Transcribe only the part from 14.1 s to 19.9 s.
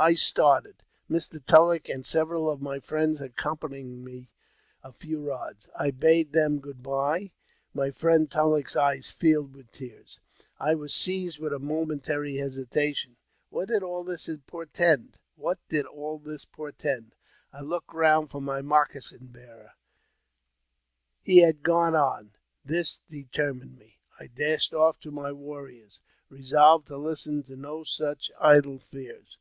)ortend? I looked round for my moccasin bearer;